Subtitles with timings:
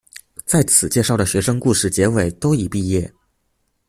[0.47, 3.13] 在此介绍的学生故事结尾都已毕业。